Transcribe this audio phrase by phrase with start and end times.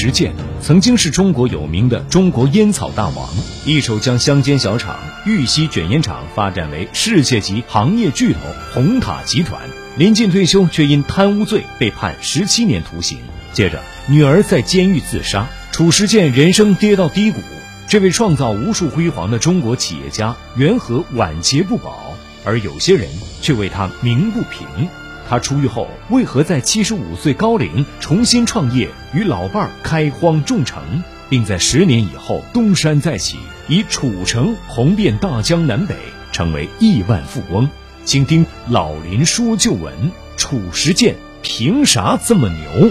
[0.00, 3.28] 实践曾经是中国有名的中国烟草大王，
[3.66, 8.38] 一手将乡间小厂玉溪卷烟厂发展为世界级行业巨头
[8.72, 9.60] 红塔集团。
[9.98, 13.18] 临近退休，却因贪污罪被判十七年徒刑。
[13.52, 17.42] 接着，女儿在监狱自杀，褚时健人生跌到低谷。
[17.86, 22.14] 这位创造无数辉煌的中国企业家，缘何晚节不保？
[22.46, 23.06] 而有些人
[23.42, 24.88] 却为他鸣不平。
[25.30, 30.82] 他出狱后，为何在七十五岁高龄重新创业，与老伴儿开荒种橙，
[31.28, 33.38] 并在十年以后东山再起，
[33.68, 35.94] 以褚橙红遍大江南北，
[36.32, 37.70] 成为亿万富翁？
[38.04, 42.90] 请听老林说旧闻：褚时健凭啥这么牛？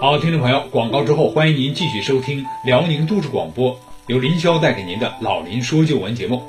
[0.00, 6.42] 好，听众朋友，广告之后，欢迎您继续收听辽宁都市广播，由林霄带给您的《老林说旧闻》节目。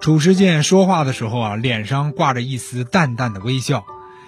[0.00, 3.84] 褚时健说话的时候啊，脸上挂着一丝淡淡的微笑，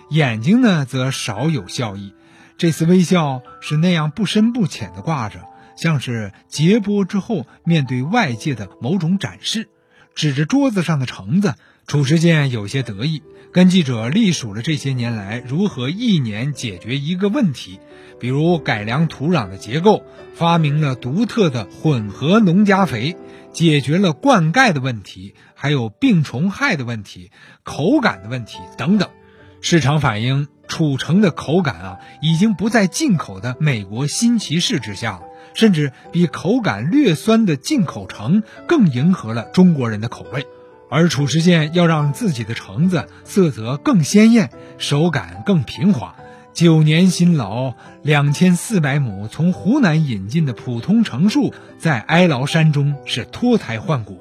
[0.09, 2.15] 眼睛呢则少有笑意。
[2.59, 5.41] 这丝微笑是那样不深不浅的挂着，
[5.77, 9.69] 像是结播之后面对外界的某种展示。
[10.15, 11.57] 指着桌子上的橙子，
[11.87, 13.23] 褚时健有些得意。
[13.53, 17.79] 跟记者历数了这些年来如何一年解决一个问题，
[18.19, 20.03] 比如改良土壤的结构，
[20.35, 23.17] 发明了独特的混合农家肥，
[23.53, 27.31] 解决了灌溉的问题，还有病虫害的问题、
[27.63, 29.09] 口感的问题等等。
[29.63, 35.23] 市场反映，褚橙的口感啊，已经不在进口的美国新奇士之下了，
[35.55, 40.47] 甚至比口感略酸的进口橙更迎合了中国人的口味。
[40.89, 46.17] 而褚时健要让自己的橙子色泽更鲜艳，手感更平滑。
[46.53, 54.21] 九年辛劳，两千四百亩从湖南引进的普通橙树，在哀牢山中是脱胎换骨。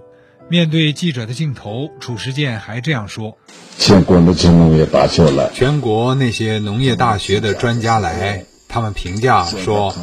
[0.50, 3.38] 面对记者的镜头，褚时健还这样说
[3.80, 9.96] ：“全国那些农业大学来，全国那些农业大学的专家来，他们评价说，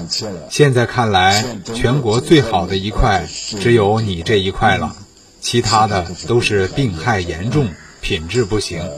[0.48, 4.96] 现在看来，全国最好的一块只有你这一块了。”
[5.42, 7.68] 其他的都是病害严重，
[8.00, 8.88] 品质不行，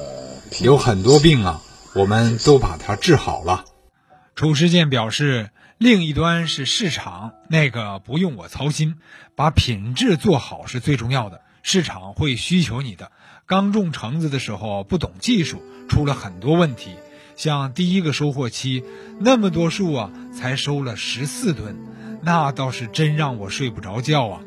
[0.60, 1.62] 有很多病啊，
[1.94, 3.64] 我们都把它治好了。
[4.34, 8.96] 褚时健表示，另一端是市场，那个不用我操心，
[9.34, 13.10] 把品质做好是最重要的，市场会需求你的。
[13.46, 16.90] 刚种橙子的时候不懂技术，出了很多问题，
[17.36, 18.84] 像第一个收获期，
[19.18, 21.78] 那么多树啊，才收了十四吨，
[22.22, 24.40] 那倒是真让我睡不着觉啊。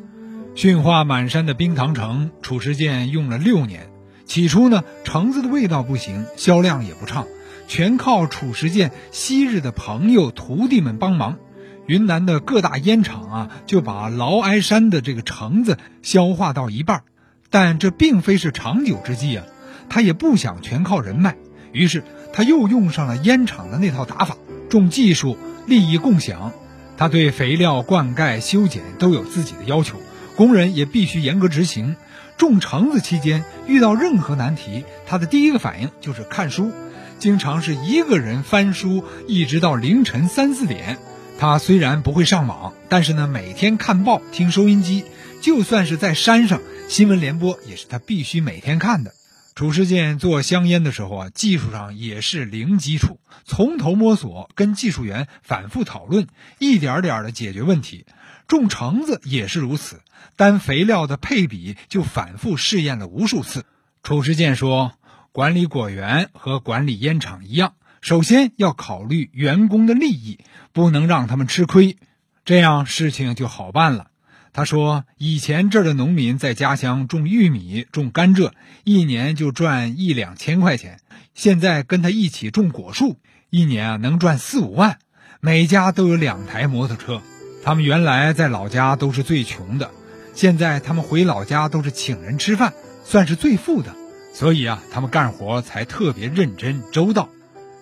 [0.58, 3.92] 驯化满山的冰糖橙，褚时健用了六年。
[4.26, 7.28] 起初呢，橙子的味道不行，销量也不畅，
[7.68, 11.38] 全靠褚时健昔日的朋友徒弟们帮忙。
[11.86, 17.04] 云南的各大烟厂啊，就把劳埃山的这个橙子消化到一半。
[17.52, 19.46] 但这并非是长久之计啊，
[19.90, 21.36] 他也不想全靠人脉，
[21.72, 22.04] 于是
[22.34, 24.36] 他又用上了烟厂的那套打法，
[24.72, 25.38] 重技术，
[25.68, 26.52] 利益共享。
[26.98, 30.00] 他对肥料、灌溉、修剪都有自己的要求。
[30.38, 31.98] 工人也必须严格执行。
[32.38, 36.72] 种橙子期间遇到任何难题，他的第一个反应就是看书，
[37.18, 41.00] 经常是一个人翻书，一直到凌晨三四点。
[41.40, 45.04] 他虽然不会上网，但是呢，每天看报、听收音机，
[45.42, 49.14] 就算是在山上，新闻联播也是他必须每天看的。
[49.58, 56.28] 褚时健做香烟的时候啊，技术上也是零基础，从头摸索，跟技术员反复讨论，
[56.60, 58.06] 一点点的解决问题。
[58.48, 60.02] 种橙子也是如此，
[60.36, 63.66] 单肥料的配比就反复试验了无数次。
[64.04, 64.94] 褚时健说
[65.34, 70.38] ：“管理果园和管理烟厂一样，首先要考虑员工的利益，
[70.72, 71.98] 不能让他们吃亏，
[72.46, 74.12] 这样事情就好办了。”
[74.54, 78.52] 他说：“以前这儿的农民在家乡种玉米、种甘蔗，
[78.84, 80.98] 一年就赚一两千块钱；
[81.34, 83.18] 现在跟他一起种果树，
[83.50, 84.98] 一年啊能赚四五万，
[85.42, 87.22] 每家都有两台摩托车。”
[87.64, 89.92] 他们原来在老家都是最穷的，
[90.34, 93.94] 现在他们回老家都是请人吃饭，算是最富的。
[94.34, 97.28] 所以啊，他们干活才特别认真周到。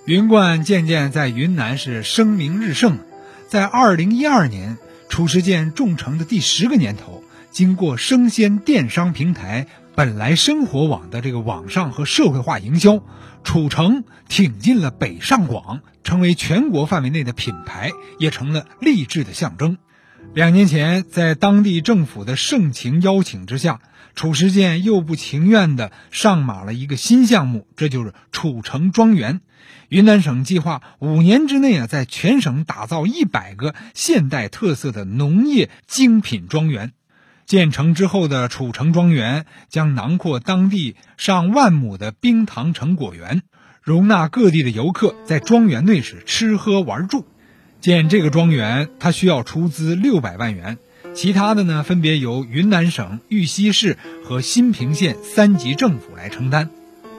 [0.06, 2.98] 云冠渐渐在云南是声名日盛。
[3.48, 4.78] 在二零一二年，
[5.16, 9.66] 褚时健种成的第十个年头，经过生鲜电商平台
[9.96, 13.02] 本来生活网的这个网上和社会化营销，
[13.42, 15.80] 褚橙挺进了北上广。
[16.04, 19.78] 成为全国范围内的品牌，也成了励志的象征。
[20.34, 23.80] 两年前，在当地政府的盛情邀请之下，
[24.16, 29.42] 褚时健又不情愿地上马了一个新项目，这就是褚橙庄园。
[29.90, 36.94] 云南省计划五年之内啊，在全省打造一百个现代特色的农业精品庄园。
[37.46, 43.44] 建成之后的褚城庄园将囊括当地上万亩的冰糖橙果园，
[43.84, 47.28] 容纳各地的游客在庄园内是吃喝玩住。
[47.82, 50.80] 建这个庄园，它需要出资六百万元，
[51.16, 56.70] 其他的呢，分别由云南省玉溪市和新平县三级政府来承担。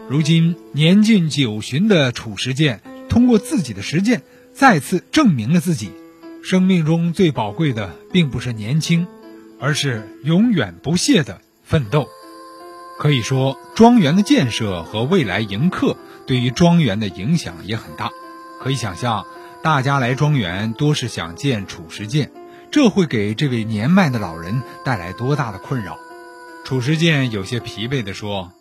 [0.08, 4.22] 如今年近九旬的褚时健，通过自己的实践，
[4.52, 5.90] 再次证明了自己。
[6.42, 9.06] 生命中最宝贵的，并不是年轻。
[9.58, 12.06] 而是永远不懈的奋斗。
[12.98, 15.96] 可以说，庄园的建设和未来迎客
[16.26, 18.10] 对于庄园的影响也很大。
[18.60, 19.24] 可以想象，
[19.62, 22.30] 大家来庄园多是想见褚时健，
[22.70, 25.96] 这会给这位年迈的老人带来多大的困扰？
[26.64, 28.52] 褚时健有些疲惫地说：“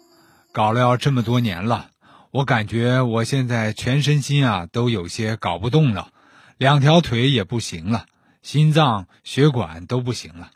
[0.54, 1.90] 搞了这么多年了，
[2.32, 6.10] 我感觉我现在全身心啊都有些搞不动了，
[6.58, 8.06] 两条腿也不行了，
[8.42, 10.52] 心脏血管都不行了。”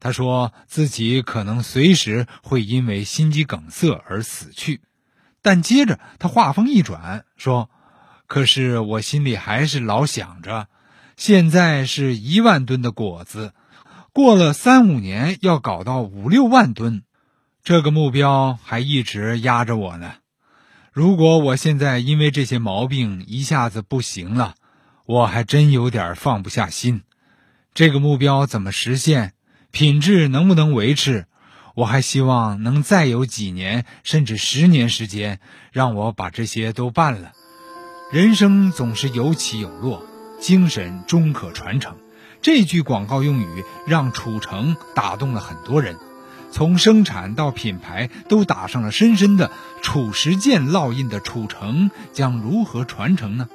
[0.00, 4.80] 他说自己可能随时会因为心肌梗塞而死去，
[5.42, 7.70] 但接着他话锋一转说
[8.28, 10.68] ：“可是我心里还是老想着，
[11.16, 13.52] 现在是一万吨的果子，
[14.12, 17.02] 过了三五年要搞到五六万吨，
[17.62, 20.14] 这个目标还一直压着我呢。
[20.92, 24.54] 如果我现在因为这些毛病一下子不行了，
[25.06, 27.02] 我还真有点放不下心。
[27.74, 29.32] 这个目标怎么实现？”
[29.74, 31.26] 品质能不能维持？
[31.74, 35.40] 我还希望能再有几年，甚至十年时间，
[35.72, 37.32] 让我把这些都办了。
[38.12, 40.06] 人生总是有起有落，
[40.44, 41.96] 精神终可传承。
[42.42, 45.96] 这句广告用语让褚橙打动了很多人，
[46.50, 49.50] 从生产到品牌都打上了深深的
[49.80, 53.48] 褚时健烙印的褚橙将如何传承呢？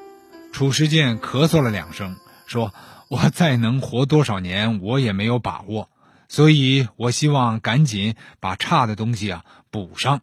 [0.52, 2.16] 褚时健咳嗽了两声，
[2.48, 2.74] 说
[3.08, 5.90] ：“我再能活多少年，我也没有把握。”
[6.28, 10.22] 所以，我希望赶紧把差的东西啊补上。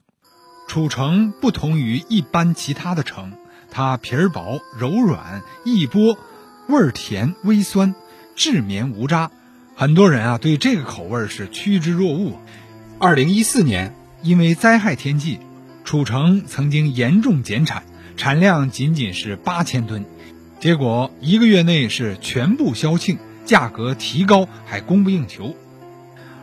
[0.66, 3.38] 褚橙不同于一般其他的橙，
[3.70, 6.18] 它皮儿薄、柔软，易剥
[6.68, 7.94] 味儿甜微酸，
[8.34, 9.30] 质绵无渣。
[9.74, 12.38] 很多人啊对这个口味是趋之若鹜。
[12.98, 15.38] 二零一四年，因为灾害天气，
[15.84, 17.84] 褚城曾经严重减产，
[18.16, 20.04] 产量仅仅是八千吨，
[20.58, 25.54] 结果一个月内是全部销罄，价格提高还供不应求。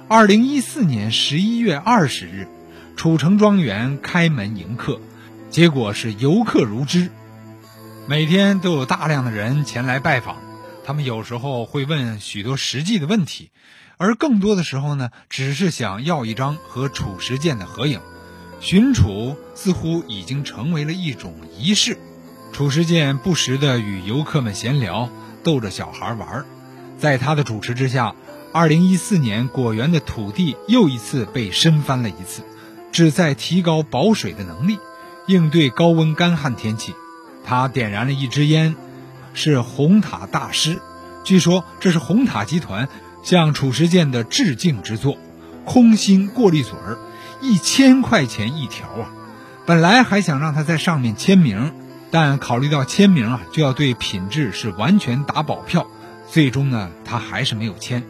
[0.08, 2.48] 二零一四年十一月二十日，
[2.96, 5.02] 褚城庄园开门迎客，
[5.50, 7.10] 结果是游客如织，
[8.06, 10.36] 每天都有大量的人前来拜访。
[10.86, 13.50] 他们有时候会问许多实际的问题，
[13.96, 18.02] 而更多的时候呢，只是想要一张和褚时健的合影。
[18.60, 21.98] 寻楚似乎已经成为了一种仪式。
[22.52, 25.10] 褚时健不时地与游客们闲聊，
[25.42, 26.44] 逗着小孩玩，
[26.98, 28.16] 在他的主持之下。
[28.52, 32.44] 二零一四年，果园的土地又一次被深翻了一次，
[32.92, 34.78] 旨在提高保水的能力，
[35.26, 36.94] 应对高温干旱天气。
[37.44, 38.76] 他点燃了一支烟，
[39.34, 40.80] 是红塔大师。
[41.24, 42.90] 据说这是红塔集团
[43.24, 45.18] 向褚时健的致敬之作。
[45.66, 46.98] 空心过滤嘴儿，
[47.42, 49.12] 一千块钱一条啊！
[49.66, 51.72] 本来还想让他在上面签名，
[52.12, 55.88] 但考虑到签名啊就要对品质是完全打保票，
[56.30, 58.04] 最终呢他还是没有签。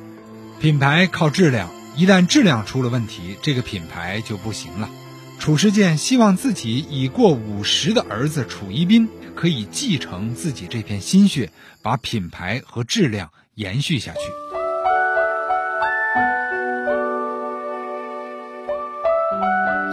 [0.60, 4.90] 品牌靠质量，一旦质量出了问题，这个品牌就不行了。
[5.38, 11.50] 褚时健希望自己已过五十的儿子褚一斌可以继承自己这片心血，
[11.82, 14.20] 把品牌和质量延续下去。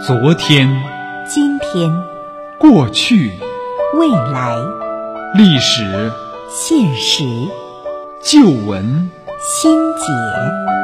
[0.05, 0.67] 昨天、
[1.27, 1.91] 今天、
[2.59, 3.31] 过去、
[3.99, 4.57] 未来、
[5.35, 6.11] 历史、
[6.49, 7.23] 现实、
[8.21, 9.09] 旧闻。
[9.43, 10.80] 心结。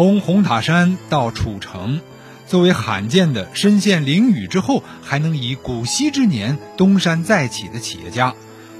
[0.00, 2.00] 从红塔山到褚城，
[2.46, 8.34] 作为罕见的身陷囹圄之后还能以古稀之年东山再起的企业家，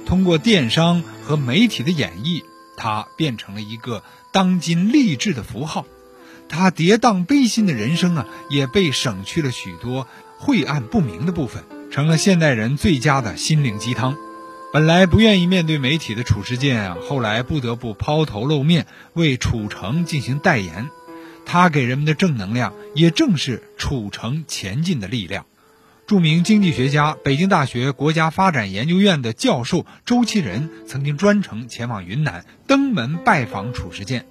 [0.07, 2.41] 通过电商和媒体的演绎，
[2.75, 4.01] 他变成了一个
[4.31, 5.85] 当今励志的符号。
[6.49, 10.07] 他跌宕悲心的人生啊，也被省去了许多
[10.39, 14.17] 晦暗不明的部分，成了现代人最佳的心灵鸡汤。
[14.73, 20.89] 本来不愿意面对媒体的褚时健啊，后来不得不抛头露面，为褚橙进行代言。
[21.51, 25.45] 他给人们的正能量，也正是褚橙前进的力量。
[26.07, 34.25] 著名经济学家、北京大学国家发展研究院的教授周其仁曾经专程前往云南登门拜访褚时健。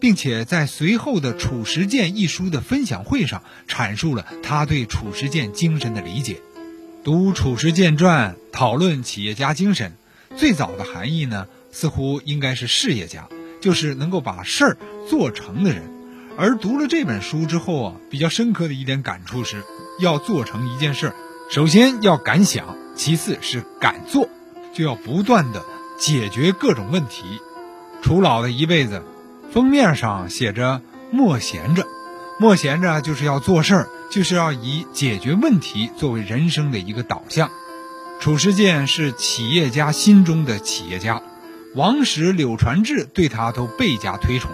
[0.00, 6.36] 并且在随后的《褚时健》一书的分享会上阐述了他对褚时健精神的理解。
[7.02, 9.94] 读《褚时健传》，讨论企业家精神，
[10.36, 13.28] 最早的含义呢，似乎应该是事业家，
[13.60, 15.97] 就是能够把事儿做成的人。
[16.40, 19.64] 而读了这本书之后啊，比较深刻的一点感触是，
[19.98, 21.14] 要做成一件事儿，
[21.50, 24.28] 首先要敢想，其次是敢做，
[24.72, 25.64] 就要不断的
[25.98, 27.24] 解决各种问题。
[28.02, 29.02] 楚老的一辈子。
[29.50, 31.86] 封面上写着“莫闲着”，
[32.38, 37.50] 莫闲着就是要做事儿，就是要以解决问题作为人生的一个导向。
[38.20, 41.22] 褚时健是企业家心中的企业家，
[41.74, 44.50] 王石、柳传志对他都倍加推崇。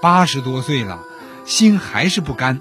[0.00, 1.02] 八十多岁了，
[1.48, 2.60] 心还是不甘。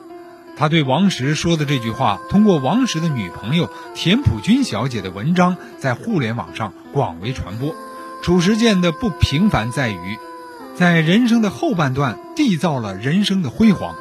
[0.55, 7.75] 他对王石说的这句话，通过王石的女朋友田朴珺小姐的文章，在互联网上广为传播。
[8.23, 10.17] 褚时健的不平凡在于。
[10.73, 13.95] 在人生的后半段缔造了人生的辉煌，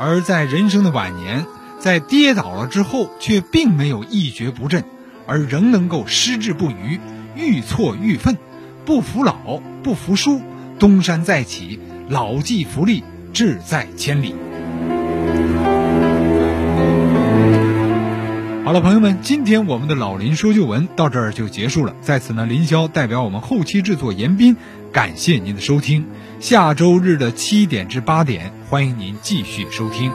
[0.00, 1.46] 而在人生的晚年，
[1.78, 4.84] 在跌倒了之后，却并没有一蹶不振，
[5.26, 6.98] 而仍能够矢志不渝，
[7.36, 8.36] 愈挫愈奋，
[8.84, 10.42] 不服老，不服输，
[10.78, 14.34] 东山再起，老骥伏枥，志在千里。
[18.64, 21.94] 好了，朋友们，今天我们的老林说旧闻到这儿就结束了。
[22.00, 24.56] 在此呢，林霄代表我们后期制作严斌，
[24.92, 26.06] 感谢您的收听。
[26.40, 30.10] 下周日的七点至八点，欢迎您继续收听。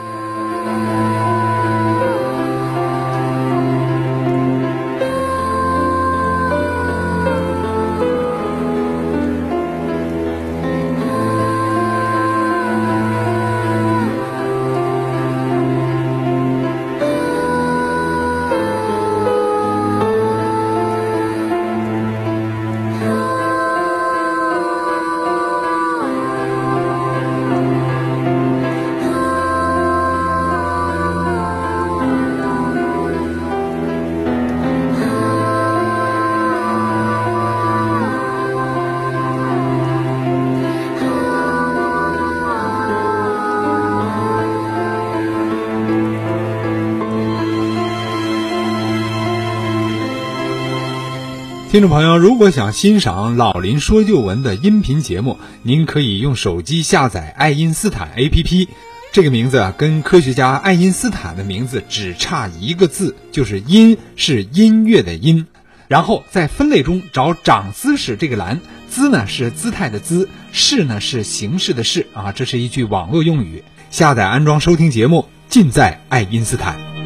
[51.70, 58.68] 听众朋友，如果想欣赏老林说旧闻的音频节目，您可以用手机下载爱因斯坦 APP。
[59.12, 65.46] 这个名字啊跟科学家爱因斯坦的名字只差一个字，就是“音”是音乐的“音”。
[65.88, 73.62] 然后在分类中找“长姿势”这个栏，“姿”呢是姿态的“姿”，“势”呢是形式的“势”啊，这是一句网络用语。
[73.90, 76.97] 下载安装收听节目，尽在爱因斯坦。